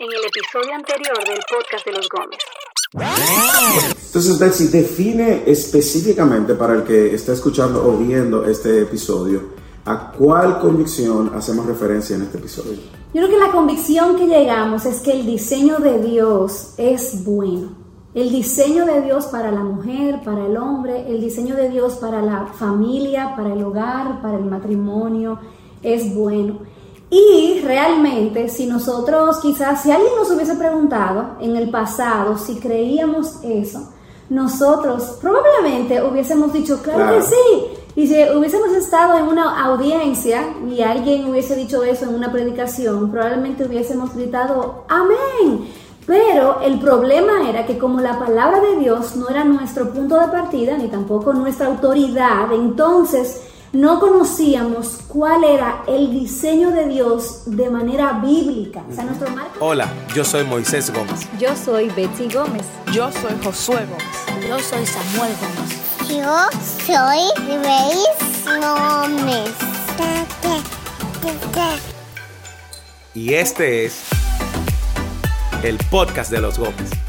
[0.00, 2.38] en el episodio anterior del podcast de los Gómez.
[4.06, 9.42] Entonces, Betsy, define específicamente para el que está escuchando o viendo este episodio,
[9.84, 12.78] ¿a cuál convicción hacemos referencia en este episodio?
[13.12, 17.70] Yo creo que la convicción que llegamos es que el diseño de Dios es bueno.
[18.14, 22.22] El diseño de Dios para la mujer, para el hombre, el diseño de Dios para
[22.22, 25.40] la familia, para el hogar, para el matrimonio,
[25.82, 26.60] es bueno.
[27.10, 33.42] Y realmente, si nosotros quizás, si alguien nos hubiese preguntado en el pasado si creíamos
[33.42, 33.88] eso,
[34.28, 37.16] nosotros probablemente hubiésemos dicho, claro, Claro.
[37.16, 37.66] que sí.
[37.96, 43.10] Y si hubiésemos estado en una audiencia y alguien hubiese dicho eso en una predicación,
[43.10, 45.66] probablemente hubiésemos gritado, amén.
[46.06, 50.28] Pero el problema era que como la palabra de Dios no era nuestro punto de
[50.28, 57.68] partida, ni tampoco nuestra autoridad, entonces no conocíamos cuál era el diseño de Dios de
[57.68, 58.82] manera bíblica.
[58.90, 61.28] O sea, nuestro marco Hola, yo soy Moisés Gómez.
[61.38, 62.64] Yo soy Betsy Gómez.
[62.92, 64.48] Yo soy Josué Gómez.
[64.48, 65.88] Yo soy Samuel Gómez.
[66.08, 69.50] Yo soy Grace Gómez.
[73.14, 74.04] Y este es
[75.62, 77.07] el podcast de los Gómez.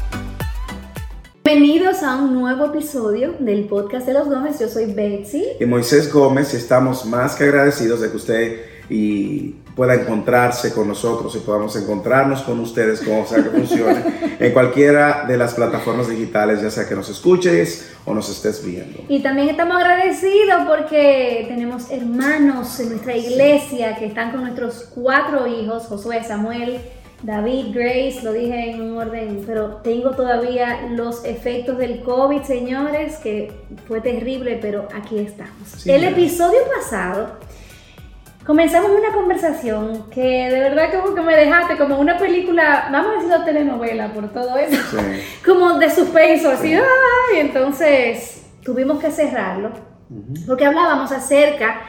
[1.52, 4.60] Bienvenidos a un nuevo episodio del podcast de los Gómez.
[4.60, 5.44] Yo soy Betsy.
[5.58, 10.86] Y Moisés Gómez, y estamos más que agradecidos de que usted y pueda encontrarse con
[10.86, 14.00] nosotros y podamos encontrarnos con ustedes, como sea que funcione,
[14.38, 19.02] en cualquiera de las plataformas digitales, ya sea que nos escuches o nos estés viendo.
[19.08, 25.48] Y también estamos agradecidos porque tenemos hermanos en nuestra iglesia que están con nuestros cuatro
[25.48, 26.80] hijos, Josué, Samuel,
[27.22, 33.16] David, Grace, lo dije en un orden, pero tengo todavía los efectos del COVID, señores,
[33.16, 33.52] que
[33.86, 35.68] fue terrible, pero aquí estamos.
[35.76, 37.32] Sí, El episodio pasado
[38.46, 43.14] comenzamos una conversación que de verdad como que me dejaste como una película, vamos a
[43.16, 44.96] decirlo telenovela por todo eso Sí.
[45.44, 47.40] como de suspenso, así, ¡ay!
[47.40, 49.70] entonces tuvimos que cerrarlo,
[50.46, 51.82] porque hablábamos acerca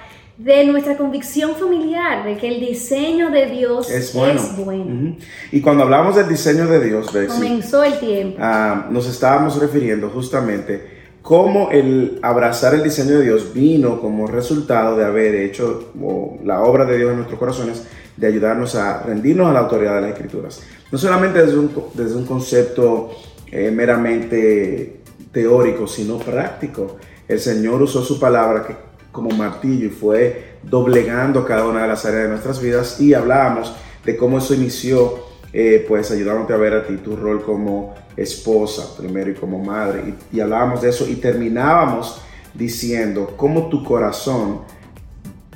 [0.43, 4.41] de nuestra convicción familiar, de que el diseño de Dios Es bueno.
[4.57, 4.83] bueno.
[4.83, 5.15] Ujú.
[5.51, 8.37] Y cuando hablamos del diseño de Dios, Betsy, Comenzó el tiempo.
[8.41, 14.97] ah, nos estábamos refiriendo justamente cómo el abrazar el diseño de Dios vino como resultado
[14.97, 17.83] de haber hecho o, la obra de Dios en nuestros corazones,
[18.17, 20.61] de ayudarnos a rendirnos a la autoridad de las Escrituras.
[20.91, 23.11] No solamente desde un, desde un concepto
[23.51, 26.97] eh, meramente teórico, sino práctico.
[27.27, 28.75] El Señor usó su palabra que,
[29.11, 33.73] como martillo y fue doblegando cada una de las áreas de nuestras vidas y hablábamos
[34.05, 38.95] de cómo eso inició eh, pues ayudándote a ver a ti tu rol como esposa
[38.97, 42.21] primero y como madre y, y hablábamos de eso y terminábamos
[42.53, 44.61] diciendo cómo tu corazón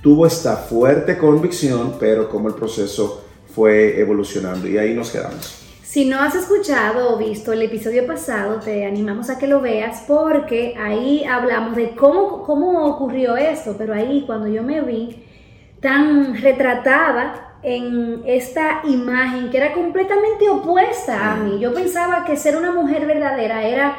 [0.02, 3.24] tuvo esta fuerte convicción pero cómo el proceso
[3.56, 5.65] fue evolucionando y ahí nos quedamos.
[5.96, 10.04] Si no has escuchado o visto el episodio pasado, te animamos a que lo veas
[10.06, 15.24] porque ahí hablamos de cómo, cómo ocurrió esto, pero ahí cuando yo me vi
[15.80, 22.58] tan retratada en esta imagen que era completamente opuesta a mí, yo pensaba que ser
[22.58, 23.96] una mujer verdadera era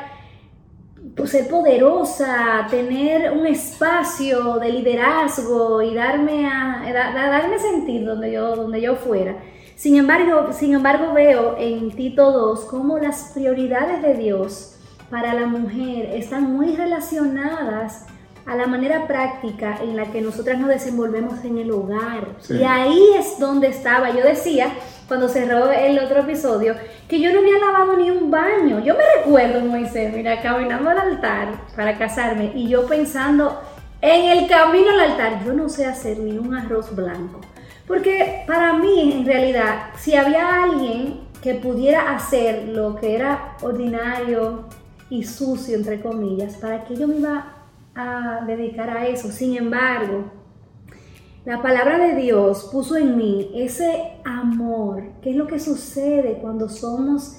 [1.16, 8.32] pues, ser poderosa, tener un espacio de liderazgo y darme a da- darme sentir donde
[8.32, 9.34] yo donde yo fuera.
[9.76, 14.78] Sin embargo, sin embargo veo en Tito 2 cómo las prioridades de Dios
[15.10, 18.06] para la mujer están muy relacionadas
[18.46, 22.26] a la manera práctica en la que nosotras nos desenvolvemos en el hogar.
[22.40, 22.54] Sí.
[22.54, 24.08] Y ahí es donde estaba.
[24.10, 24.72] Yo decía,
[25.08, 26.74] cuando cerró el otro episodio,
[27.06, 28.82] que yo no había lavado ni un baño.
[28.82, 33.60] Yo me recuerdo, Moisés, mira, caminando al altar para casarme y yo pensando
[34.00, 37.40] en el camino al altar, yo no sé hacer ni un arroz blanco.
[37.86, 44.64] Porque para mí, en realidad, si había alguien que pudiera hacer lo que era ordinario
[45.08, 47.52] y sucio, entre comillas, ¿para qué yo me iba
[47.94, 49.30] a dedicar a eso?
[49.30, 50.24] Sin embargo,
[51.44, 55.04] la palabra de Dios puso en mí ese amor.
[55.22, 57.36] ¿Qué es lo que sucede cuando somos,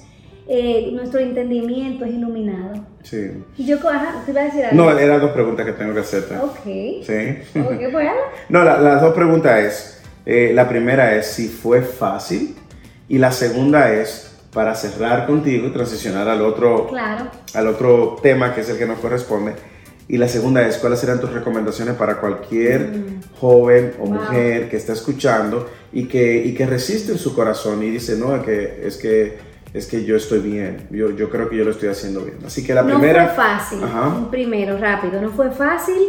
[0.48, 2.86] eh, nuestro entendimiento es iluminado?
[3.02, 3.44] Sí.
[3.58, 4.82] Y yo, ajá, te iba a decir algo.
[4.82, 6.38] No, eran dos preguntas que tengo que hacerte.
[6.38, 7.04] Ok.
[7.04, 7.58] Sí.
[7.60, 8.14] Ok, pues habla.
[8.48, 9.97] No, la- las dos preguntas es,
[10.28, 12.54] eh, la primera es si fue fácil
[13.08, 17.26] y la segunda es para cerrar contigo y transicionar al otro, Claro.
[17.54, 19.54] al otro tema que es el que nos corresponde.
[20.10, 22.88] Y la segunda es cuáles serán tus recomendaciones para cualquier
[23.40, 24.08] joven o Mm.
[24.08, 24.22] Wow.
[24.22, 28.34] mujer que está escuchando y que, y que resiste en su corazón y dice, no,
[28.36, 29.38] es que, es que,
[29.74, 32.38] es que yo estoy bien, yo, yo creo que yo lo estoy haciendo bien.
[32.46, 33.26] Así que la no primera...
[33.28, 33.84] fue fácil.
[33.84, 34.28] Ajá.
[34.30, 36.00] Primero, rápido, no fue fácil.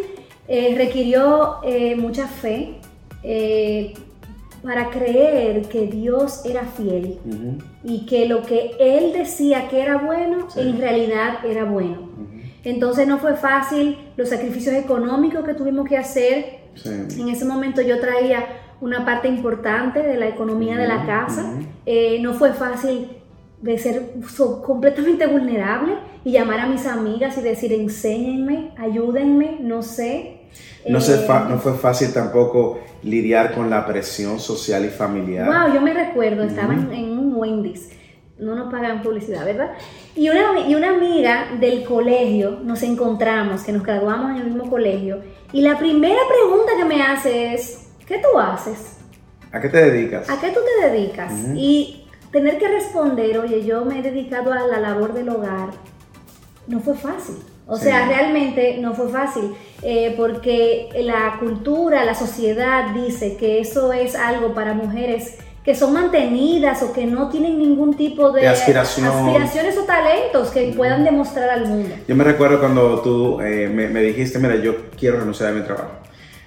[0.47, 2.75] eh, requirió eh, mucha fe.
[3.23, 3.93] eh,
[4.63, 7.17] para creer que Dios era fiel
[7.83, 10.59] y que lo que Él decía que era bueno, Sí.
[10.61, 12.09] en realidad era bueno.
[12.63, 16.59] Entonces no fue fácil los sacrificios económicos que tuvimos que hacer.
[16.75, 16.89] Sí.
[17.21, 18.45] En ese momento yo traía
[18.81, 21.53] una parte importante de la economía de la casa.
[21.85, 23.07] Eh, no fue fácil
[23.61, 29.81] de ser so- completamente vulnerable y llamar a mis amigas y decir, enséñenme, ayúdenme, no
[29.81, 30.38] sé.
[30.87, 35.45] No, Eh, se fa- no fue fácil tampoco lidiar con la presión social y familiar.
[35.47, 36.91] Wow, yo me recuerdo, estaba en, Ujú.
[36.93, 37.89] en un Wendy's,
[38.39, 39.71] no nos pagan publicidad, ¿verdad?
[40.15, 44.69] Y una, y una amiga del colegio, nos encontramos, que nos graduamos en el mismo
[44.69, 48.97] colegio, y la primera pregunta que me hace es, ¿qué tú haces?
[49.51, 50.29] ¿A qué te dedicas?
[50.29, 51.31] ¿A qué tú te dedicas?
[51.33, 51.53] Ujú.
[51.55, 55.69] Y tener que responder, oye, yo me he dedicado a la labor del hogar,
[56.67, 57.35] no fue fácil.
[57.69, 57.83] O Sí.
[57.85, 64.15] sea, realmente no fue fácil, eh, porque la cultura, la sociedad dice que eso es
[64.15, 69.83] algo para mujeres que son mantenidas o que no tienen ningún tipo de, aspiraciones o
[69.83, 71.93] talentos que puedan demostrar al mundo.
[72.07, 75.61] Yo me recuerdo cuando tú eh, me, me dijiste, mira, yo quiero renunciar a mi
[75.61, 75.89] trabajo.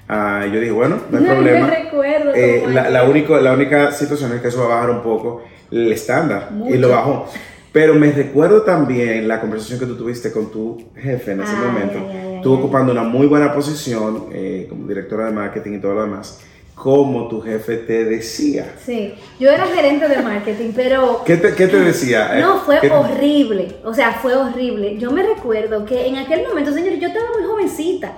[0.09, 1.67] Ah, yo dije, bueno, no hay Me problema.
[1.71, 5.03] recuerdo Eh, la, la único- la única situación es que eso va a bajar un
[5.03, 7.27] poco el estándar y lo bajó.
[7.73, 11.67] Pero me recuerdo también la conversación que tú tuviste con tu jefe en ese Ay,
[11.67, 11.99] momento.
[12.11, 15.95] ay, ay, tú ocupando una muy buena posición eh, como directora de marketing y todo
[15.95, 16.41] lo demás.
[16.75, 18.75] Como tu jefe te decía.
[18.85, 22.35] Sí, yo era gerente de marketing, pero ¿Qué te, qué te decía?
[22.41, 23.77] No, fue ¿Qué- horrible.
[23.85, 24.99] O sea, fue horrible.
[24.99, 28.15] Yo me recuerdo que en aquel momento, señor, yo estaba muy jovencita.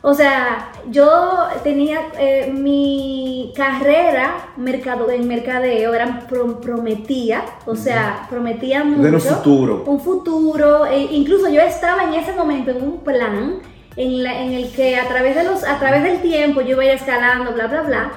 [0.00, 8.26] O sea, yo tenía eh, mi carrera mercado, en mercadeo, era pro- prometía, o sea,
[8.30, 9.02] prometía mucho.
[9.32, 9.84] Un futuro.
[9.86, 10.86] Un futuro.
[10.86, 13.56] e incluso yo estaba en ese momento en un plan
[13.96, 16.92] en, la- en el que a través, de los, a través del tiempo yo iba
[16.92, 18.10] escalando, bla, bla, bla.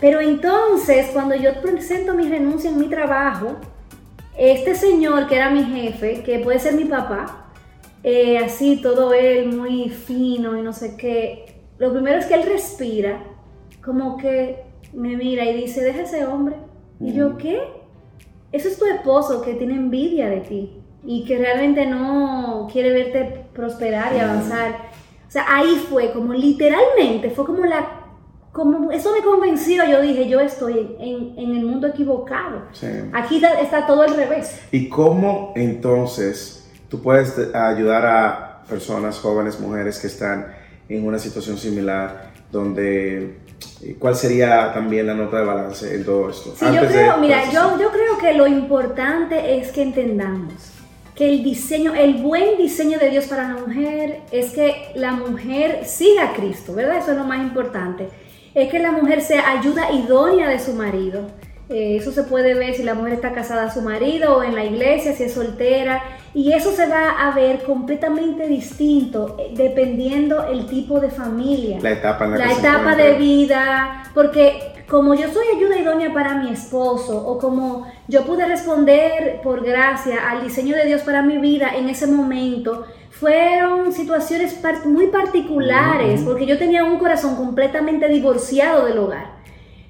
[0.00, 3.56] Pero entonces, cuando yo presento mi renuncia en mi trabajo,
[4.38, 7.47] este señor que era mi jefe, que puede ser mi papá,
[8.02, 12.44] eh, así todo él muy fino y no sé qué, lo primero es que él
[12.44, 13.22] respira,
[13.84, 16.56] como que me mira y dice, deja ese hombre.
[17.00, 17.60] Y yo, ¿qué?
[18.50, 23.46] Eso es tu esposo que tiene envidia de ti y que realmente no quiere verte
[23.52, 24.88] prosperar y avanzar.
[25.26, 27.94] O sea, ahí fue como literalmente, fue como la...
[28.50, 32.62] Como eso me convenció, yo dije, yo estoy en, en el mundo equivocado.
[32.72, 32.88] Sí.
[33.12, 34.60] Aquí está, está todo al revés.
[34.72, 40.46] ¿Y cómo entonces tú puedes te- ayudar a personas, jóvenes, mujeres que están
[40.88, 43.36] en una situación similar, donde
[43.82, 46.54] eh, cuál sería también la nota de balance en todo esto?
[46.56, 49.82] Sí, yo Antes de- creo, mira, pues, yo, yo creo que lo importante es que
[49.82, 50.52] entendamos
[51.14, 55.84] que el diseño, el buen diseño de Dios para la mujer es que la mujer
[55.84, 56.98] siga a Cristo, ¿verdad?
[56.98, 58.08] Eso es lo más importante.
[58.54, 61.26] Es que la mujer sea ayuda idónea de su marido.
[61.70, 64.54] Eh, eso se puede ver si la mujer está casada a su marido o en
[64.54, 66.02] la iglesia, si es soltera.
[66.38, 71.78] Y eso se va a ver completamente distinto eh, dependiendo el tipo de familia.
[71.82, 75.76] La etapa en la, la que se etapa de vida, porque como yo soy ayuda
[75.76, 81.02] idónea para mi esposo o como yo pude responder por gracia al diseño de Dios
[81.02, 87.34] para mi vida en ese momento, fueron situaciones muy particulares, porque yo tenía un corazón
[87.34, 89.38] completamente divorciado del hogar.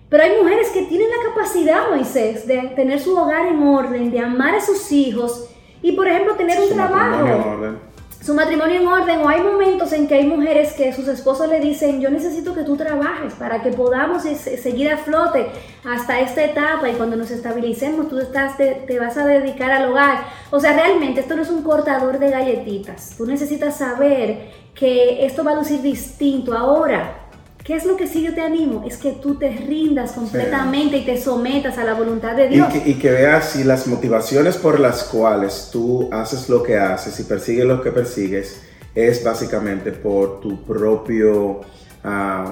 [0.09, 4.21] Pero hay mujeres que tienen la capacidad, Moisés, de tener su hogar en orden, de
[4.21, 5.48] amar a sus hijos
[5.83, 7.79] y, por ejemplo, tener un Su en trabajo orden.
[8.21, 11.61] su matrimonio en orden o hay momentos en que hay mujeres que sus esposos le
[11.61, 15.47] dicen yo necesito que tú trabajes para que podamos se- seguir a flote
[15.89, 19.91] hasta esta etapa y cuando nos estabilicemos tú estás te, te vas a dedicar al
[19.91, 23.15] hogar o sea realmente esto no es un cortador de galletitas.
[23.17, 27.28] Tú necesitas saber que esto va a lucir distinto ahora
[27.69, 28.83] ¿Qué es lo que sí yo te animo?
[28.87, 32.73] Es que tú te rindas completamente y te sometas a la voluntad de Y Dios.
[32.73, 37.21] que, y que veas si las motivaciones por las cuales tú haces lo que haces
[37.21, 38.63] y persigues lo que persigues
[38.95, 41.61] es básicamente por tu propio,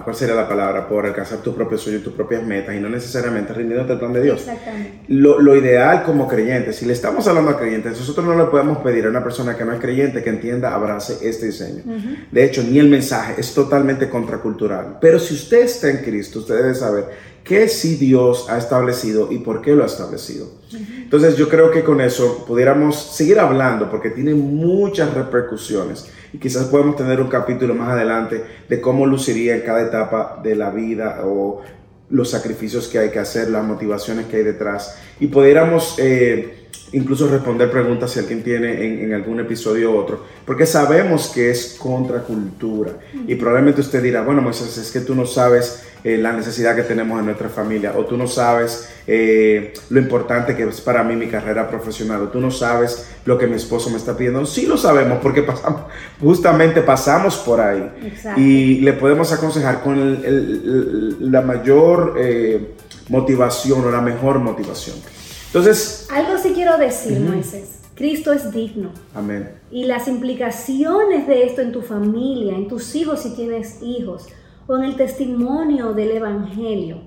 [0.04, 0.88] ¿cuál sería la palabra?
[0.88, 4.12] Por alcanzar tu propio sueño y tus propias metas y no necesariamente rindiéndote al plan
[4.12, 4.40] de Dios.
[4.40, 5.00] Exactamente.
[5.08, 8.78] Lo, lo ideal como creyentes, si le estamos hablando a creyentes, nosotros no le podemos
[8.78, 11.82] pedir a una persona que no es creyente que entienda, abrace este diseño.
[12.30, 14.98] De hecho, ni el mensaje es totalmente contracultural.
[15.00, 19.38] Pero si usted está en Cristo, usted debe saber qué sí Dios ha establecido y
[19.38, 20.48] por qué lo ha establecido.
[20.72, 26.64] Entonces yo creo que con eso pudiéramos seguir hablando porque tiene muchas repercusiones y quizás
[26.64, 31.20] podemos tener un capítulo más adelante de cómo luciría en cada etapa de la vida
[31.24, 31.62] o
[32.10, 37.28] los sacrificios que hay que hacer, las motivaciones que hay detrás y pudiéramos eh, incluso
[37.28, 41.76] responder preguntas si alguien tiene en, en algún episodio u otro, porque sabemos que es
[41.78, 42.92] contracultura.
[43.26, 46.82] Y probablemente usted dirá, bueno, Moisés, es que tú no sabes eh, la necesidad que
[46.82, 51.16] tenemos en nuestra familia, o tú no sabes eh, lo importante que es para mí
[51.16, 54.46] mi carrera profesional, o tú no sabes lo que mi esposo me está pidiendo.
[54.46, 55.82] Sí lo sabemos, porque pasamos,
[56.20, 57.90] justamente pasamos por ahí.
[58.04, 58.40] Exacto.
[58.40, 62.74] Y le podemos aconsejar con el- el- el- la mayor eh,
[63.08, 64.96] motivación o la mejor motivación.
[65.46, 67.80] Entonces, Algo sí quiero decir, Moisés.
[67.94, 68.90] Cristo es digno.
[69.14, 69.50] amén.
[69.70, 74.26] Y las implicaciones de esto en tu familia, en tus hijos si tienes hijos,
[74.66, 77.00] o en el testimonio del Evangelio,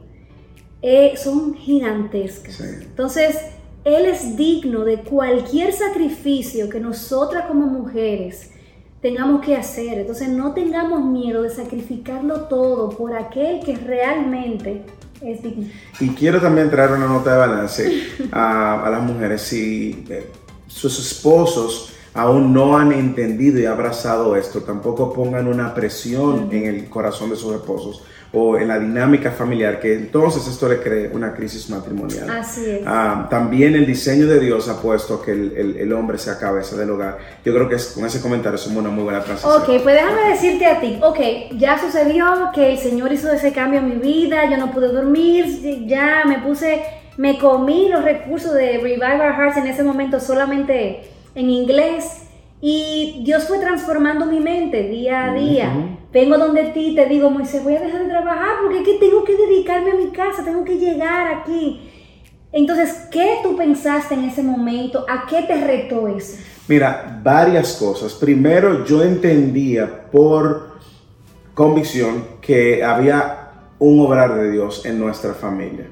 [0.81, 2.55] eh, son gigantescas.
[2.55, 2.63] Sí.
[2.81, 3.37] Entonces,
[3.83, 8.51] Él es digno de cualquier sacrificio que nosotras como mujeres
[9.01, 9.99] tengamos que hacer.
[9.99, 14.83] Entonces, no tengamos miedo de sacrificarlo todo por aquel que realmente
[15.21, 15.67] digno.
[15.99, 19.41] Y quiero también traer una nota de balance a, a las mujeres.
[19.41, 20.29] Si eh,
[20.67, 26.89] sus esposos aún no han entendido y abrazado esto, tampoco pongan una presión en el
[26.89, 31.33] corazón de sus esposos o en la dinámica familiar, que entonces esto le cree una
[31.33, 32.29] crisis matrimonial.
[32.29, 32.81] Así es.
[32.85, 36.75] Ah, también el diseño de Dios ha puesto que el, el- el hombre sea cabeza
[36.77, 37.17] del hogar.
[37.43, 39.53] Yo creo que es- con ese comentario es una muy buena transición.
[39.63, 41.19] Ok, pues déjame decirte a ti, ok,
[41.57, 45.87] ya sucedió que el Señor hizo ese cambio en mi vida, yo no pude dormir,
[45.87, 46.83] ya me puse,
[47.17, 51.01] me comí los recursos de Revive Our Hearts en ese momento solamente
[51.35, 52.23] en inglés
[52.61, 55.73] y Dios fue transformando mi mente día a día.
[55.75, 55.97] Ujú.
[56.11, 59.37] Vengo donde ti, te digo, Moisés, voy a dejar de trabajar porque que tengo que
[59.37, 61.89] dedicarme a mi casa, tengo que llegar aquí.
[62.51, 65.05] Entonces, ¿qué tú pensaste en ese momento?
[65.07, 66.37] ¿A qué te retó eso?
[66.67, 68.13] Mira, varias cosas.
[68.13, 70.79] Primero, yo entendía por
[71.53, 75.87] convicción que había un obrar de Dios en nuestra familia.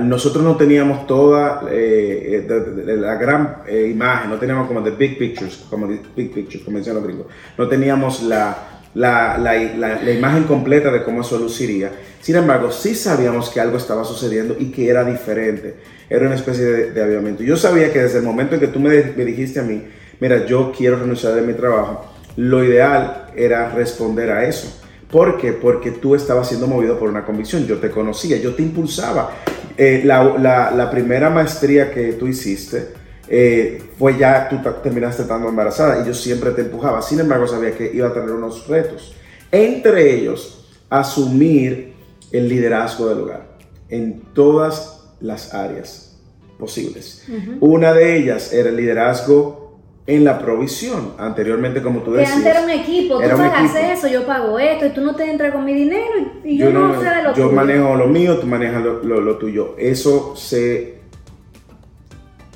[0.00, 5.18] Nosotros no teníamos toda eh, eh, la gran eh, imagen, no teníamos como the big
[5.18, 7.26] pictures, como the big pictures, como dicen los gringos.
[7.56, 8.56] No teníamos la,
[8.94, 11.92] la, la, la- imagen completa de cómo eso luciría.
[12.20, 15.76] Sin embargo, sí sabíamos que algo estaba sucediendo y que era diferente.
[16.10, 17.42] Era una especie de, de avivamiento.
[17.42, 19.82] Yo sabía que desde el momento en que tú me, me dijiste a mí,
[20.20, 22.04] mira, yo quiero renunciar de mi trabajo,
[22.36, 24.80] lo ideal era responder a eso.
[25.10, 25.52] ¿Por qué?
[25.52, 27.64] Porque tú estabas siendo movido por una convicción.
[27.66, 29.30] Yo te conocía, yo te impulsaba.
[29.76, 32.88] Eh, la, la- la primera maestría que tú hiciste
[33.28, 37.00] eh, fue ya, tú terminaste estando embarazada y yo siempre te empujaba.
[37.02, 39.14] Sin embargo, sabía que iba a tener unos retos.
[39.50, 41.94] Entre ellos, asumir
[42.32, 43.46] el liderazgo del hogar
[43.88, 46.16] en todas las áreas
[46.58, 47.24] posibles.
[47.60, 49.63] Una de ellas era el liderazgo
[50.06, 51.14] en la provisión.
[51.18, 52.36] Anteriormente, como tú Que decías.
[52.36, 55.52] antes era un equipo, tú pagas eso, yo pago esto, y tú no te entras
[55.52, 56.10] con mi dinero
[56.44, 57.50] y, y yo, yo, no, no- sé de lo yo tuyo.
[57.52, 59.74] manejo lo mío, tú manejas lo, lo- lo tuyo.
[59.78, 60.98] Eso se,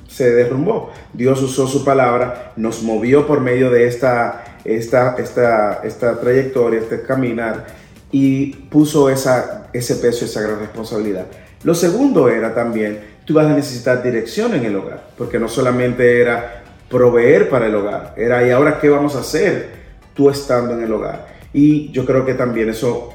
[0.09, 0.91] se derrumbó.
[1.13, 7.03] Dios usó su palabra, nos movió por medio de esta, esta, esta, esta trayectoria, este
[7.03, 7.67] caminar,
[8.11, 11.27] y puso esa, ese peso, esa gran responsabilidad.
[11.65, 16.21] Lo segundo era también, tú vas a necesitar dirección en el hogar, porque no solamente
[16.21, 16.58] era
[16.91, 19.71] proveer para el hogar, era, ¿y ahora qué vamos a hacer
[20.15, 21.39] tú estando en el hogar?
[21.53, 23.15] Y yo creo que también eso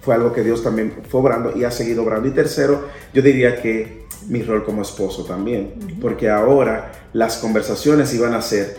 [0.00, 2.28] fue algo que Dios también fue obrando y ha seguido obrando.
[2.28, 8.34] Y tercero, yo diría que mi rol como esposo también, porque ahora las conversaciones iban
[8.34, 8.76] a ser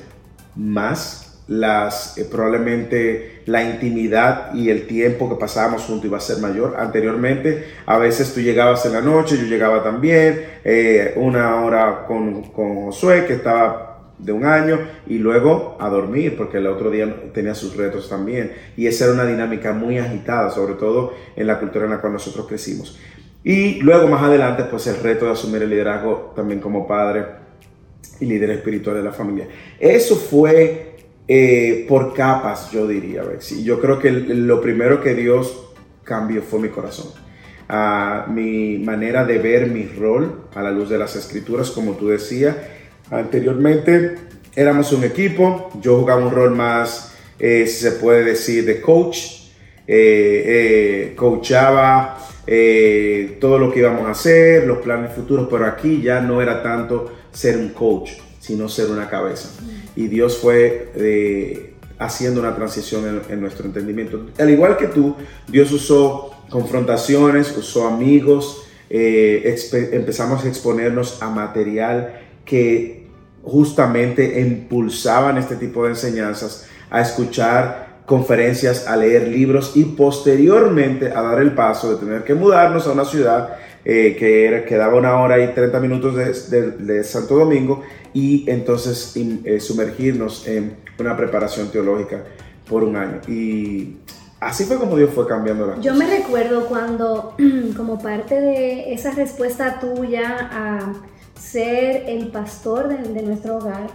[0.55, 6.39] más, las eh, probablemente la intimidad y el tiempo que pasábamos juntos iba a ser
[6.39, 6.75] mayor.
[6.77, 12.43] Anteriormente, a veces tú llegabas en la noche, yo llegaba también, eh, una hora con,
[12.51, 17.31] con Josué que estaba de un año y luego a dormir porque el otro día
[17.33, 21.59] tenía sus retos también y esa era una dinámica muy agitada sobre todo en la
[21.59, 22.97] cultura en la cual nosotros crecimos
[23.43, 27.25] y luego más adelante pues el reto de asumir el liderazgo también como padre
[28.19, 29.47] y líder espiritual de la familia
[29.79, 30.95] eso fue
[31.27, 33.63] eh, por capas yo diría Bexy.
[33.63, 37.25] yo creo que lo primero que Dios cambió fue mi corazón
[37.67, 42.09] a mi manera de ver mi rol a la luz de las escrituras, como tú
[42.09, 42.55] decías.
[43.11, 44.15] Anteriormente
[44.55, 49.35] éramos un equipo, yo jugaba un rol más, eh, si se puede decir, de coach,
[49.87, 56.01] eh, eh, coachaba eh, todo lo que íbamos a hacer, los planes futuros, pero aquí
[56.01, 59.49] ya no era tanto ser un coach, sino ser una cabeza.
[59.95, 64.25] Y Dios fue haciendo una transición en, nuestro entendimiento.
[64.39, 65.15] Al igual que tú,
[65.47, 73.07] Dios usó confrontaciones, usó amigos, empezamos a exponernos a material que
[73.43, 81.21] justamente impulsaban este tipo de enseñanzas, a escuchar conferencias, a leer libros y posteriormente a
[81.21, 85.19] dar el paso de tener que mudarnos a una ciudad eh, que era, quedaba una
[85.19, 87.83] hora y 30 minutos de, de- de Santo Domingo
[88.13, 92.23] y entonces in- eh, sumergirnos en una preparación teológica
[92.67, 93.21] por un año.
[93.27, 93.97] Y
[94.39, 95.97] así fue como Dios fue cambiando las Yo cosas.
[96.07, 97.35] me recuerdo cuando,
[97.77, 100.93] como parte de esa respuesta tuya a
[101.51, 103.87] ser el pastor de, de nuestro hogar,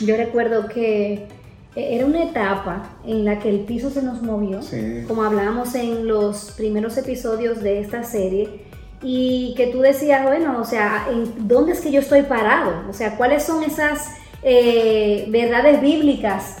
[0.00, 1.26] yo recuerdo que
[1.74, 5.04] e, era una etapa en la que el piso se nos movió, Sí.
[5.08, 8.64] como hablábamos en los primeros episodios de esta serie,
[9.02, 12.72] y que tú decías, bueno, o sea, ¿en dónde es que yo estoy parado?
[12.88, 14.08] O sea, ¿cuáles son esas
[14.42, 16.56] eh, verdades bíblicas?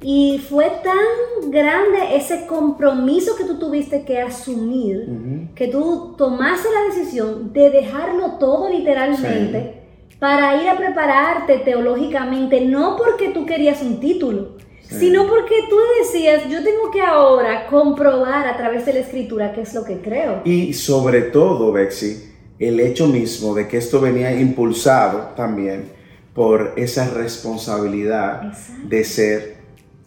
[0.00, 5.06] Y fue tan grande ese compromiso que tú tuviste que asumir.
[5.54, 9.82] Que tú tomaste la decisión de dejarlo todo literalmente
[10.18, 14.56] para ir a prepararte teológicamente, no porque tú querías un título,
[14.88, 14.96] Sí.
[15.00, 19.62] sino porque tú decías, yo tengo que ahora comprobar a través de la escritura qué
[19.62, 20.42] es lo que creo.
[20.44, 25.88] Y sobre todo, Bexy, el hecho mismo de que esto venía impulsado también
[26.34, 28.88] por esa responsabilidad Exacto.
[28.88, 29.54] de ser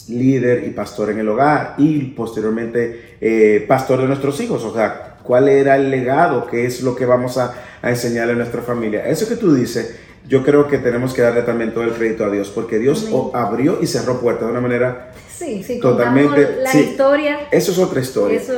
[0.09, 4.63] líder y pastor en el hogar y posteriormente eh, pastor de nuestros hijos.
[4.63, 6.48] O sea, ¿cuál era el legado?
[6.48, 9.05] ¿Qué es lo que vamos a, a enseñarle a nuestra familia?
[9.07, 9.96] Eso que tú dices,
[10.27, 13.22] yo creo que tenemos que darle también todo el crédito a Dios, porque Dios Amén.
[13.34, 15.12] abrió y cerró puertas de una manera...
[15.38, 16.79] Sí, sí, Totalmente, la sí.
[16.79, 17.39] historia.
[17.51, 18.39] Eso es otra historia.
[18.39, 18.53] Eso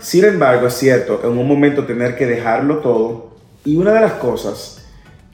[0.00, 3.32] Sin embargo, es cierto, en un momento tener que dejarlo todo.
[3.66, 4.82] Y una de las cosas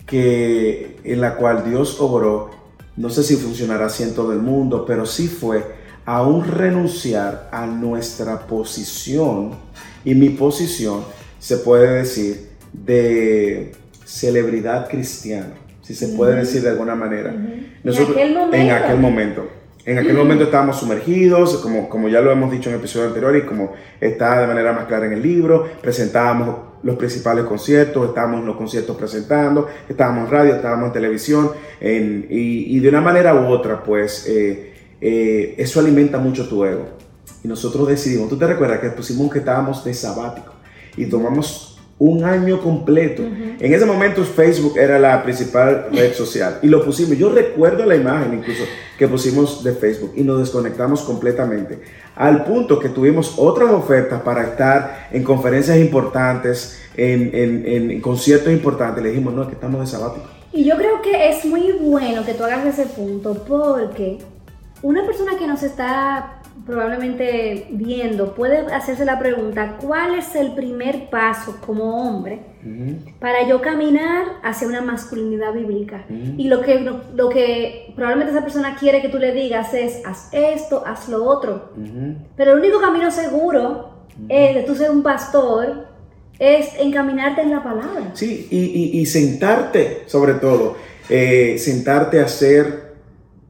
[0.06, 2.50] que en la cual Dios obró,
[2.96, 5.62] no sé si funcionará así en todo el mundo, pero sí fue
[6.04, 9.52] aún renunciar a nuestra posición.
[10.04, 11.02] Y mi posición
[11.38, 13.72] se puede decir de
[14.04, 17.30] celebridad cristiana, si se puede decir de alguna manera.
[17.84, 18.56] En aquel momento.
[18.56, 19.48] En aquel momento.
[19.84, 23.46] En aquel momento estábamos sumergidos, como, como ya lo hemos dicho en episodios anteriores y
[23.46, 28.46] como está de manera más clara en el libro, presentábamos los principales conciertos, estábamos en
[28.46, 31.50] los conciertos presentando, estábamos en radio, estábamos en televisión,
[31.80, 36.64] en- y, y de una manera u otra, pues eh, eh, eso alimenta mucho tu
[36.66, 36.97] ego.
[37.44, 40.52] Y nosotros decidimos, tú te recuerdas que pusimos que estábamos de sabático
[40.96, 43.22] y tomamos un año completo.
[43.22, 47.16] En ese momento Facebook era la principal red social y lo pusimos.
[47.18, 48.62] Yo recuerdo la imagen incluso
[48.96, 51.80] que pusimos de Facebook y nos desconectamos completamente.
[52.14, 58.00] Al punto que tuvimos otras ofertas para estar en conferencias importantes, en, en- en- en
[58.00, 59.02] conciertos importantes.
[59.02, 60.26] Le dijimos, no, es que estamos de sabático.
[60.52, 64.18] Y yo creo que es muy bueno que tú hagas ese punto porque
[64.82, 66.37] una persona que nos está
[66.68, 72.40] probablemente viendo puede hacerse la pregunta, ¿cuál es el primer paso como hombre
[73.18, 76.04] para yo caminar hacia una masculinidad bíblica?
[76.36, 76.80] Y lo que,
[77.14, 81.24] lo, que probablemente esa persona quiere que tú le digas es, haz esto, haz lo
[81.24, 81.72] otro.
[82.36, 83.90] Pero el único camino seguro
[84.28, 85.86] es de tú ser un pastor,
[86.38, 88.10] es encaminarte en la palabra.
[88.14, 90.76] Sí, y, y- y sentarte, sobre todo,
[91.08, 92.87] eh, sentarte a ser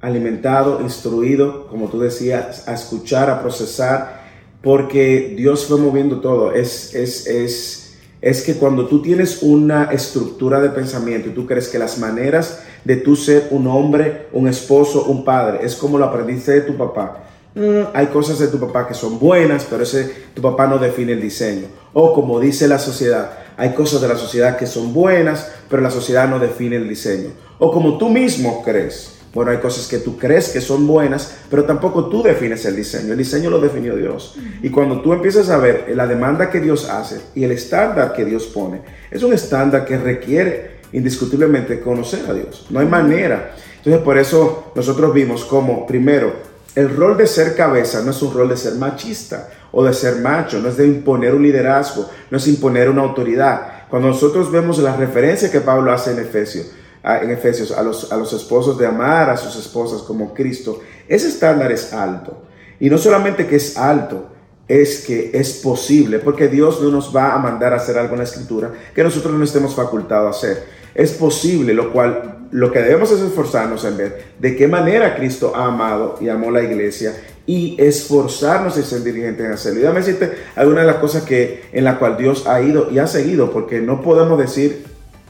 [0.00, 4.22] alimentado, instruido, como tú decías, a escuchar, a procesar,
[4.62, 6.52] porque Dios fue moviendo todo.
[6.52, 11.68] Es, es, es, es que cuando tú tienes una estructura de pensamiento y tú crees
[11.68, 16.04] que las maneras de tú ser un hombre, un esposo, un padre, es como lo
[16.04, 17.24] aprendiste de tu papá.
[17.54, 21.12] Mm, hay cosas de tu papá que son buenas, pero ese tu papá no define
[21.12, 21.66] el diseño.
[21.92, 25.90] O como dice la sociedad, hay cosas de la sociedad que son buenas, pero la
[25.90, 27.30] sociedad no define el diseño.
[27.58, 29.17] O como tú mismo crees.
[29.34, 33.12] Bueno, hay cosas que tú crees que son buenas, pero tampoco tú defines el diseño.
[33.12, 34.36] El diseño lo definió Dios.
[34.62, 38.24] Y cuando tú empiezas a ver la demanda que Dios hace y el estándar que
[38.24, 42.66] Dios pone, es un estándar que requiere indiscutiblemente conocer a Dios.
[42.70, 43.54] No hay manera.
[43.76, 46.32] Entonces, por eso nosotros vimos como, primero,
[46.74, 50.16] el rol de ser cabeza no es un rol de ser machista o de ser
[50.16, 53.86] macho, no es de imponer un liderazgo, no es imponer una autoridad.
[53.88, 56.70] Cuando nosotros vemos la referencia que Pablo hace en Efesios,
[57.16, 61.28] en Efesios a los, a los esposos de amar a sus esposas como Cristo, ese
[61.28, 62.42] estándar es alto.
[62.80, 64.26] Y no solamente que es alto,
[64.68, 68.18] es que es posible, porque Dios no nos va a mandar a hacer algo en
[68.18, 70.64] la escritura que nosotros no estemos facultados a hacer.
[70.94, 75.52] Es posible, lo cual lo que debemos es esforzarnos en ver de qué manera Cristo
[75.54, 77.14] ha amado y amó la iglesia
[77.46, 79.78] y esforzarnos en ser diligentes en hacerlo.
[79.78, 82.98] Y déjame decirte algunas de las cosas que, en la cual Dios ha ido y
[82.98, 84.84] ha seguido, porque no podemos decir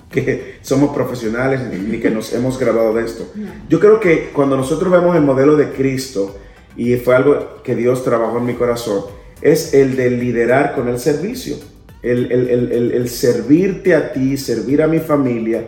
[0.11, 3.31] que somos profesionales ni, que nos hemos graduado de esto.
[3.69, 6.37] Yo creo que cuando nosotros vemos el modelo de Cristo,
[6.77, 9.03] y fue algo que Dios trabajó en mi corazón,
[9.43, 11.57] es el de liderar con el servicio.
[12.03, 15.67] El, el- el- el- servirte a ti, servir a mi familia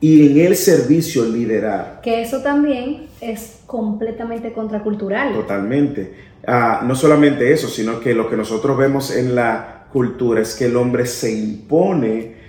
[0.00, 2.00] y en el servicio liderar.
[2.02, 5.32] Que eso también es completamente contracultural.
[5.32, 6.12] Totalmente.
[6.46, 10.64] Ah, no solamente eso, sino que lo que nosotros vemos en la cultura es que
[10.66, 12.41] el hombre se impone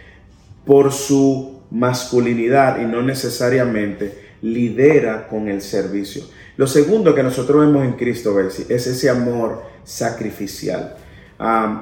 [0.66, 6.24] por su masculinidad y no necesariamente lidera con el servicio.
[6.58, 10.96] Lo segundo que nosotros vemos en Cristo es ese amor sacrificial.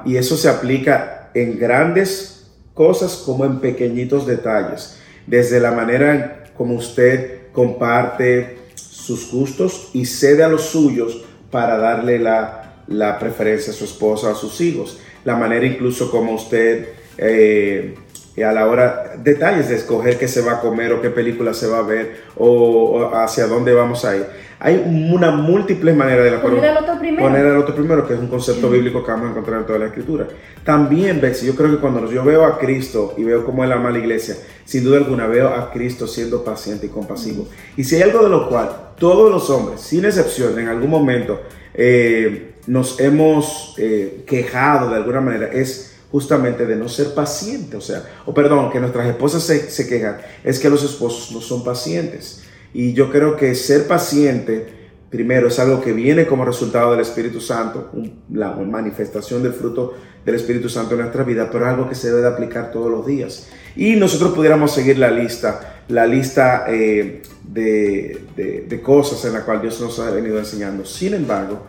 [0.04, 4.98] Y eso se aplica en grandes cosas como en pequeñitos detalles.
[5.26, 12.18] Desde la manera como usted comparte sus gustos y cede a los suyos para darle
[12.18, 14.98] la, la preferencia a su esposa, a sus hijos.
[15.24, 17.94] La manera incluso como usted eh,
[18.34, 21.52] y a la hora, detalles de escoger qué se va a comer o qué película
[21.52, 24.26] se va a ver o, hacia dónde vamos a ir.
[24.58, 27.28] Hay una múltiple manera de la Poner al otro primero.
[27.28, 29.78] Poner al otro primero, que es un concepto bíblico que vamos a encontrar en toda
[29.80, 30.28] la escritura.
[30.64, 33.88] También, Betsy, yo creo que cuando yo veo a Cristo y veo cómo Él ama
[33.88, 37.48] a la iglesia, sin duda alguna veo a Cristo siendo paciente y compasivo.
[37.76, 41.40] Y si hay algo de lo cual todos los hombres, sin excepción, en algún momento
[41.74, 47.80] eh, nos hemos eh, quejado de alguna manera, es justamente de no ser paciente, o
[47.80, 52.42] sea, o perdón, que nuestras esposas se, quejan, es que los esposos no son pacientes.
[52.74, 57.40] Y yo creo que ser paciente, primero, es algo que viene como resultado del Espíritu
[57.40, 57.90] Santo,
[58.30, 62.20] la manifestación del fruto del Espíritu Santo en nuestra vida, pero algo que se debe
[62.20, 63.48] de aplicar todos los días.
[63.74, 69.62] Y nosotros pudiéramos seguir la lista, la lista eh, de, de cosas en la cual
[69.62, 70.84] Dios nos ha venido enseñando.
[70.84, 71.62] Sin embargo,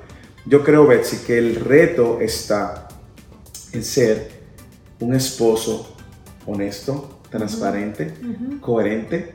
[0.46, 2.83] yo creo, Betsy, que el reto está
[3.74, 4.30] en ser
[5.00, 5.96] un esposo
[6.46, 8.14] honesto, transparente,
[8.62, 9.34] coherente,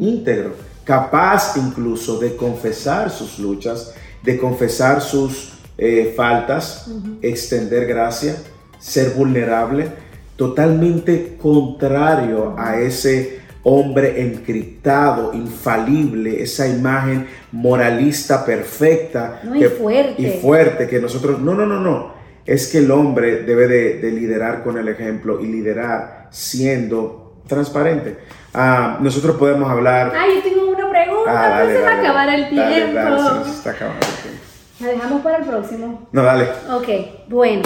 [0.00, 6.90] íntegro, capaz incluso de confesar sus luchas, de confesar sus eh, faltas,
[7.22, 8.36] extender gracia,
[8.78, 9.88] ser vulnerable,
[10.36, 20.22] totalmente contrario a ese hombre encriptado, infalible, esa imagen moralista perfecta y, fuerte.
[20.22, 22.15] y fuerte que nosotros, no, no, no, no,
[22.46, 28.18] es que el hombre debe de, liderar con el ejemplo y liderar siendo transparente.
[28.54, 30.12] Ah, nosotros podemos hablar...
[30.16, 33.44] Ay, yo tengo una pregunta, ah, se va a acabar el tiempo.
[33.44, 34.42] se está acabando el tiempo.
[34.80, 36.08] La dejamos para el próximo.
[36.12, 36.48] No, dale.
[36.72, 37.62] Ok, bueno.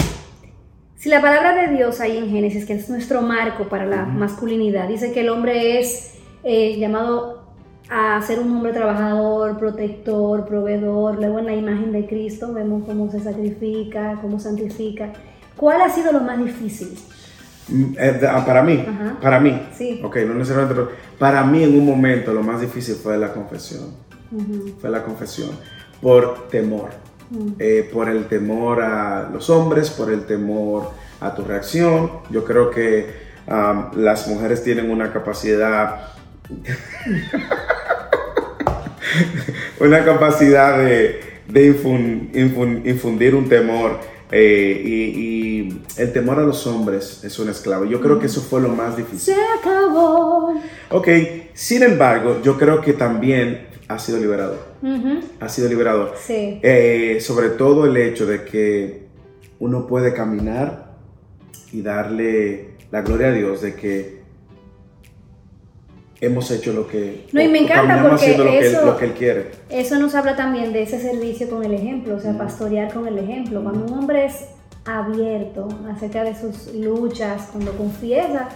[0.97, 4.87] Si la palabra de Dios ahí en Génesis, que es nuestro marco para la masculinidad,
[4.87, 6.13] dice que el hombre es
[6.43, 7.40] eh, llamado
[7.93, 11.15] a ser un hombre trabajador, protector, proveedor.
[11.15, 15.11] Luego en la imagen de Cristo vemos cómo se sacrifica, cómo santifica.
[15.57, 16.97] ¿Cuál ha sido lo más difícil?
[17.67, 18.85] Mm, eh, ah, para mí,
[19.21, 19.61] para mí.
[19.73, 19.99] Sí.
[20.05, 23.93] Ok, no necesariamente, para mí en un momento lo más difícil fue la confesión.
[24.79, 25.49] Fue la confesión.
[26.01, 26.91] Por temor.
[27.59, 32.09] Eh, por el temor a los hombres, por el temor a tu reacción.
[32.29, 33.31] Yo creo que
[33.97, 36.11] las mujeres tienen una capacidad
[39.79, 41.19] una capacidad de,
[42.83, 43.99] infundir un temor.
[44.31, 47.85] Eh, y, el temor a los hombres es un esclavo.
[47.85, 49.35] Yo creo que eso fue lo más difícil.
[49.35, 50.53] Se acabó.
[50.89, 51.07] Ok,
[51.53, 54.71] sin embargo, yo creo que también ha sido liberador.
[55.39, 56.15] Ha sido liberador.
[56.25, 56.59] Sí.
[56.63, 59.03] Eh, sobre todo el hecho de que
[59.59, 60.95] uno puede caminar
[61.71, 64.20] y darle la gloria a Dios de que
[66.21, 69.13] hemos hecho lo que no y me encanta porque lo eso, que, lo que él
[69.13, 69.51] quiere.
[69.69, 73.17] eso nos habla también de ese servicio con el ejemplo o sea pastorear con el
[73.17, 73.61] ejemplo.
[73.63, 74.45] Cuando un hombre es
[74.85, 78.49] abierto acerca de sus luchas cuando confiesa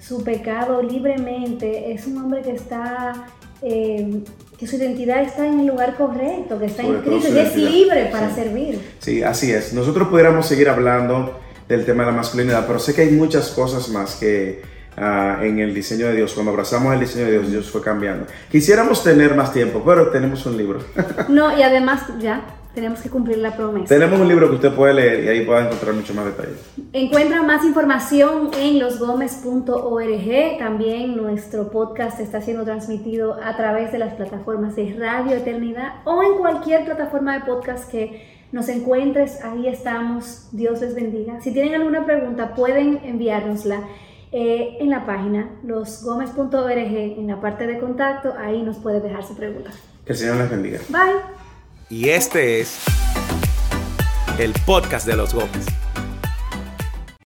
[0.00, 3.26] su pecado libremente es un hombre que está
[3.62, 4.22] eh,
[4.58, 8.06] que su identidad está en el lugar correcto que está en Cristo y es libre
[8.10, 8.80] para servir.
[8.98, 9.74] Sí así es.
[9.74, 13.90] Nosotros pudiéramos seguir hablando del tema de la masculinidad pero sé que hay muchas cosas
[13.90, 16.32] más que Ah, en el diseño de Dios.
[16.34, 18.26] Cuando abrazamos el diseño de Dios, Dios fue cambiando.
[18.50, 20.80] Quisiéramos tener más tiempo, pero tenemos un libro.
[21.28, 22.42] no, y además ya
[22.74, 23.86] tenemos que cumplir la promesa.
[23.86, 26.58] Tenemos un libro que usted puede leer y ahí puede encontrar mucho más detalles.
[26.92, 30.58] Encuentra más información en losgomez.org.
[30.58, 36.22] También nuestro podcast está siendo transmitido a través de las plataformas de Radio Eternidad o
[36.22, 39.42] en cualquier plataforma de podcast que nos encuentres.
[39.44, 40.48] Ahí estamos.
[40.52, 41.40] Dios les bendiga.
[41.40, 43.80] Si tienen alguna pregunta, pueden enviárnosla
[44.32, 49.36] eh, en la página losgomez.org, en la parte de contacto, ahí nos puede dejar su
[49.36, 49.70] pregunta.
[50.04, 50.78] Que el Señor les bendiga.
[50.88, 51.20] Bye.
[51.88, 52.84] Y este es
[54.38, 55.66] el podcast de los Gómez.